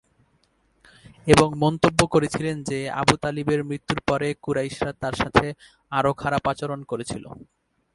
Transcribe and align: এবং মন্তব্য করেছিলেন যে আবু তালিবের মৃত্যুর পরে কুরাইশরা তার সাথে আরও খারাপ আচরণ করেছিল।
এবং 1.27 1.49
মন্তব্য 1.63 1.99
করেছিলেন 2.13 2.55
যে 2.63 2.79
আবু 3.01 3.15
তালিবের 3.23 3.61
মৃত্যুর 3.63 3.99
পরে 4.07 4.27
কুরাইশরা 4.43 4.91
তার 5.01 5.15
সাথে 5.21 5.45
আরও 5.91 6.11
খারাপ 6.21 6.43
আচরণ 6.51 6.79
করেছিল। 6.83 7.25